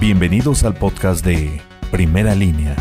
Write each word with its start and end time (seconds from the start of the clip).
Bienvenidos 0.00 0.64
al 0.64 0.72
podcast 0.72 1.22
de 1.22 1.60
Primera 1.90 2.34
Línea. 2.34 2.74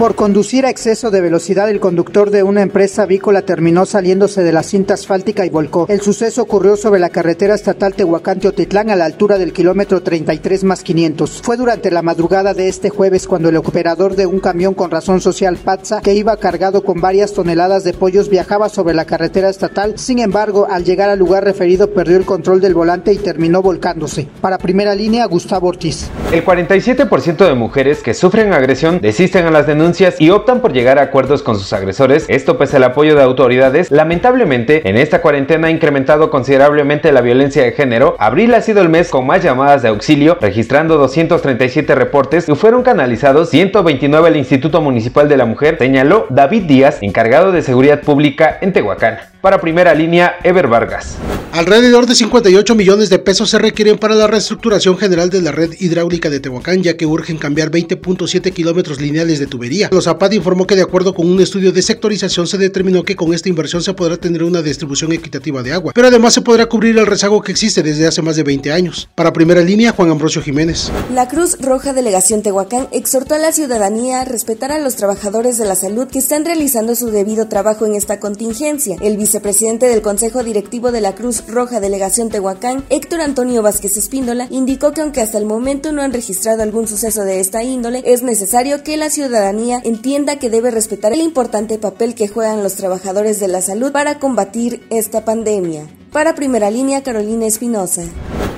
Por 0.00 0.14
conducir 0.14 0.64
a 0.64 0.70
exceso 0.70 1.10
de 1.10 1.20
velocidad, 1.20 1.68
el 1.68 1.78
conductor 1.78 2.30
de 2.30 2.42
una 2.42 2.62
empresa 2.62 3.02
avícola 3.02 3.42
terminó 3.42 3.84
saliéndose 3.84 4.42
de 4.42 4.50
la 4.50 4.62
cinta 4.62 4.94
asfáltica 4.94 5.44
y 5.44 5.50
volcó. 5.50 5.84
El 5.90 6.00
suceso 6.00 6.40
ocurrió 6.40 6.78
sobre 6.78 7.00
la 7.00 7.10
carretera 7.10 7.54
estatal 7.54 7.92
Tehuacán-Teotitlán 7.94 8.88
a 8.88 8.96
la 8.96 9.04
altura 9.04 9.36
del 9.36 9.52
kilómetro 9.52 10.02
33 10.02 10.64
más 10.64 10.82
500. 10.84 11.42
Fue 11.42 11.58
durante 11.58 11.90
la 11.90 12.00
madrugada 12.00 12.54
de 12.54 12.68
este 12.68 12.88
jueves 12.88 13.26
cuando 13.26 13.50
el 13.50 13.58
operador 13.58 14.16
de 14.16 14.24
un 14.24 14.40
camión 14.40 14.72
con 14.72 14.90
razón 14.90 15.20
social 15.20 15.58
Patza, 15.62 16.00
que 16.00 16.14
iba 16.14 16.34
cargado 16.38 16.82
con 16.82 17.02
varias 17.02 17.34
toneladas 17.34 17.84
de 17.84 17.92
pollos, 17.92 18.30
viajaba 18.30 18.70
sobre 18.70 18.94
la 18.94 19.04
carretera 19.04 19.50
estatal. 19.50 19.98
Sin 19.98 20.18
embargo, 20.18 20.66
al 20.70 20.84
llegar 20.84 21.10
al 21.10 21.18
lugar 21.18 21.44
referido, 21.44 21.92
perdió 21.92 22.16
el 22.16 22.24
control 22.24 22.62
del 22.62 22.72
volante 22.72 23.12
y 23.12 23.18
terminó 23.18 23.60
volcándose. 23.60 24.26
Para 24.40 24.56
primera 24.56 24.94
línea, 24.94 25.26
Gustavo 25.26 25.68
Ortiz. 25.68 26.08
El 26.32 26.42
47% 26.42 27.46
de 27.46 27.54
mujeres 27.54 28.02
que 28.02 28.14
sufren 28.14 28.54
agresión 28.54 28.98
desisten 29.02 29.44
a 29.44 29.50
las 29.50 29.66
denuncias 29.66 29.89
y 30.18 30.30
optan 30.30 30.60
por 30.60 30.72
llegar 30.72 30.98
a 30.98 31.02
acuerdos 31.02 31.42
con 31.42 31.58
sus 31.58 31.72
agresores, 31.72 32.24
esto 32.28 32.56
pese 32.56 32.76
al 32.76 32.84
apoyo 32.84 33.16
de 33.16 33.22
autoridades. 33.22 33.90
Lamentablemente, 33.90 34.88
en 34.88 34.96
esta 34.96 35.20
cuarentena 35.20 35.66
ha 35.66 35.70
incrementado 35.70 36.30
considerablemente 36.30 37.10
la 37.10 37.20
violencia 37.20 37.64
de 37.64 37.72
género. 37.72 38.14
Abril 38.20 38.54
ha 38.54 38.62
sido 38.62 38.82
el 38.82 38.88
mes 38.88 39.08
con 39.08 39.26
más 39.26 39.42
llamadas 39.42 39.82
de 39.82 39.88
auxilio, 39.88 40.38
registrando 40.40 40.96
237 40.96 41.94
reportes 41.96 42.48
y 42.48 42.54
fueron 42.54 42.84
canalizados 42.84 43.50
129 43.50 44.28
al 44.28 44.36
Instituto 44.36 44.80
Municipal 44.80 45.28
de 45.28 45.36
la 45.36 45.44
Mujer, 45.44 45.76
señaló 45.78 46.26
David 46.30 46.62
Díaz, 46.64 46.98
encargado 47.00 47.50
de 47.50 47.62
seguridad 47.62 48.00
pública 48.00 48.58
en 48.60 48.72
Tehuacán. 48.72 49.18
Para 49.40 49.60
primera 49.60 49.94
línea, 49.94 50.36
Ever 50.44 50.68
Vargas. 50.68 51.16
Alrededor 51.52 52.06
de 52.06 52.14
58 52.14 52.74
millones 52.74 53.08
de 53.08 53.18
pesos 53.18 53.50
se 53.50 53.58
requieren 53.58 53.96
para 53.96 54.14
la 54.14 54.26
reestructuración 54.26 54.98
general 54.98 55.30
de 55.30 55.40
la 55.40 55.50
red 55.50 55.72
hidráulica 55.80 56.28
de 56.28 56.40
Tehuacán, 56.40 56.82
ya 56.82 56.96
que 56.96 57.06
urgen 57.06 57.38
cambiar 57.38 57.70
20.7 57.70 58.52
kilómetros 58.52 59.00
lineales 59.00 59.38
de 59.40 59.46
tubería. 59.46 59.79
Los 59.90 60.06
APAD 60.06 60.32
informó 60.32 60.66
que 60.66 60.76
de 60.76 60.82
acuerdo 60.82 61.14
con 61.14 61.30
un 61.30 61.40
estudio 61.40 61.72
de 61.72 61.82
sectorización 61.82 62.46
se 62.46 62.58
determinó 62.58 63.02
que 63.02 63.16
con 63.16 63.32
esta 63.32 63.48
inversión 63.48 63.82
se 63.82 63.94
podrá 63.94 64.16
tener 64.16 64.42
una 64.44 64.62
distribución 64.62 65.12
equitativa 65.12 65.62
de 65.62 65.72
agua, 65.72 65.92
pero 65.94 66.08
además 66.08 66.34
se 66.34 66.42
podrá 66.42 66.66
cubrir 66.66 66.98
el 66.98 67.06
rezago 67.06 67.40
que 67.42 67.52
existe 67.52 67.82
desde 67.82 68.06
hace 68.06 68.22
más 68.22 68.36
de 68.36 68.42
20 68.42 68.72
años. 68.72 69.08
Para 69.14 69.32
primera 69.32 69.62
línea, 69.62 69.92
Juan 69.92 70.10
Ambrosio 70.10 70.42
Jiménez. 70.42 70.90
La 71.14 71.28
Cruz 71.28 71.56
Roja 71.60 71.92
Delegación 71.92 72.42
Tehuacán 72.42 72.88
exhortó 72.92 73.34
a 73.34 73.38
la 73.38 73.52
ciudadanía 73.52 74.20
a 74.20 74.24
respetar 74.24 74.72
a 74.72 74.78
los 74.78 74.96
trabajadores 74.96 75.58
de 75.58 75.64
la 75.64 75.74
salud 75.74 76.08
que 76.08 76.18
están 76.18 76.44
realizando 76.44 76.94
su 76.94 77.10
debido 77.10 77.48
trabajo 77.48 77.86
en 77.86 77.94
esta 77.94 78.20
contingencia. 78.20 78.96
El 79.00 79.16
vicepresidente 79.16 79.86
del 79.86 80.02
Consejo 80.02 80.42
Directivo 80.42 80.92
de 80.92 81.00
la 81.00 81.14
Cruz 81.14 81.44
Roja 81.46 81.80
Delegación 81.80 82.28
Tehuacán, 82.28 82.84
Héctor 82.90 83.20
Antonio 83.20 83.62
Vázquez 83.62 83.96
Espíndola, 83.96 84.46
indicó 84.50 84.92
que 84.92 85.00
aunque 85.00 85.20
hasta 85.20 85.38
el 85.38 85.46
momento 85.46 85.92
no 85.92 86.02
han 86.02 86.12
registrado 86.12 86.62
algún 86.62 86.88
suceso 86.88 87.22
de 87.22 87.40
esta 87.40 87.62
índole, 87.62 88.02
es 88.04 88.22
necesario 88.22 88.82
que 88.82 88.96
la 88.96 89.10
ciudadanía 89.10 89.69
entienda 89.78 90.38
que 90.38 90.50
debe 90.50 90.70
respetar 90.70 91.12
el 91.12 91.20
importante 91.20 91.78
papel 91.78 92.14
que 92.14 92.28
juegan 92.28 92.62
los 92.62 92.74
trabajadores 92.74 93.40
de 93.40 93.48
la 93.48 93.62
salud 93.62 93.92
para 93.92 94.18
combatir 94.18 94.86
esta 94.90 95.24
pandemia. 95.24 95.86
Para 96.12 96.34
primera 96.34 96.70
línea, 96.70 97.02
Carolina 97.02 97.46
Espinosa. 97.46 98.02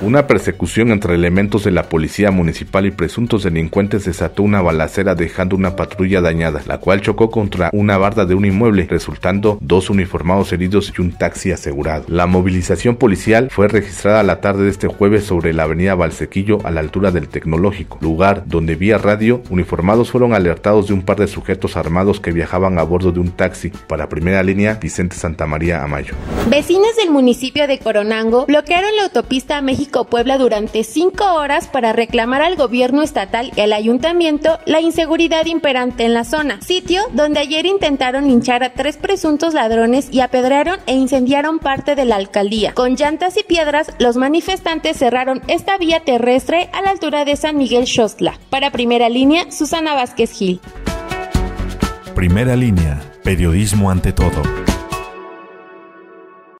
Una 0.03 0.27
persecución 0.27 0.91
entre 0.91 1.15
elementos 1.15 1.63
de 1.63 1.71
la 1.71 1.83
policía 1.83 2.29
municipal 2.29 2.85
y 2.85 2.91
presuntos 2.91 3.43
delincuentes 3.43 4.03
desató 4.03 4.43
una 4.43 4.61
balacera 4.61 5.15
dejando 5.15 5.55
una 5.55 5.77
patrulla 5.77 6.19
dañada, 6.19 6.61
la 6.67 6.79
cual 6.79 6.99
chocó 6.99 7.31
contra 7.31 7.69
una 7.71 7.97
barda 7.97 8.25
de 8.25 8.35
un 8.35 8.43
inmueble, 8.43 8.85
resultando 8.89 9.57
dos 9.61 9.89
uniformados 9.89 10.51
heridos 10.51 10.91
y 10.97 11.01
un 11.01 11.13
taxi 11.13 11.53
asegurado. 11.53 12.03
La 12.09 12.27
movilización 12.27 12.97
policial 12.97 13.47
fue 13.49 13.69
registrada 13.69 14.23
la 14.23 14.41
tarde 14.41 14.65
de 14.65 14.71
este 14.71 14.89
jueves 14.89 15.23
sobre 15.23 15.53
la 15.53 15.63
avenida 15.63 15.95
Valsequillo 15.95 16.59
a 16.65 16.71
la 16.71 16.81
altura 16.81 17.11
del 17.11 17.29
Tecnológico, 17.29 17.97
lugar 18.01 18.43
donde 18.45 18.75
vía 18.75 18.97
radio 18.97 19.41
uniformados 19.49 20.11
fueron 20.11 20.33
alertados 20.33 20.89
de 20.89 20.95
un 20.95 21.03
par 21.03 21.15
de 21.15 21.27
sujetos 21.27 21.77
armados 21.77 22.19
que 22.19 22.33
viajaban 22.33 22.77
a 22.77 22.83
bordo 22.83 23.13
de 23.13 23.21
un 23.21 23.31
taxi. 23.31 23.71
Para 23.87 24.09
primera 24.09 24.43
línea, 24.43 24.73
Vicente 24.81 25.15
Santa 25.15 25.47
María 25.47 25.81
Amayo. 25.81 26.13
Vecinos 26.49 26.97
del 26.97 27.09
municipio 27.09 27.67
de 27.67 27.79
Coronango 27.79 28.45
bloquearon 28.47 28.93
la 28.97 29.03
autopista 29.03 29.61
Puebla 30.01 30.39
durante 30.39 30.83
cinco 30.83 31.23
horas 31.35 31.67
para 31.67 31.93
reclamar 31.93 32.41
al 32.41 32.55
gobierno 32.55 33.03
estatal 33.03 33.51
y 33.55 33.61
al 33.61 33.73
ayuntamiento 33.73 34.59
la 34.65 34.81
inseguridad 34.81 35.45
imperante 35.45 36.05
en 36.05 36.13
la 36.13 36.23
zona, 36.23 36.59
sitio 36.61 37.03
donde 37.13 37.39
ayer 37.39 37.65
intentaron 37.65 38.27
linchar 38.27 38.63
a 38.63 38.73
tres 38.73 38.97
presuntos 38.97 39.53
ladrones 39.53 40.09
y 40.11 40.21
apedrearon 40.21 40.79
e 40.87 40.95
incendiaron 40.95 41.59
parte 41.59 41.95
de 41.95 42.05
la 42.05 42.15
alcaldía. 42.15 42.73
Con 42.73 42.95
llantas 42.95 43.37
y 43.37 43.43
piedras, 43.43 43.91
los 43.99 44.17
manifestantes 44.17 44.97
cerraron 44.97 45.41
esta 45.47 45.77
vía 45.77 45.99
terrestre 45.99 46.69
a 46.73 46.81
la 46.81 46.89
altura 46.89 47.23
de 47.23 47.35
San 47.35 47.57
Miguel 47.57 47.85
Xostla. 47.85 48.39
Para 48.49 48.71
primera 48.71 49.09
línea, 49.09 49.51
Susana 49.51 49.93
Vázquez 49.93 50.31
Gil. 50.31 50.59
Primera 52.15 52.55
línea, 52.55 53.01
periodismo 53.23 53.91
ante 53.91 54.11
todo. 54.13 54.41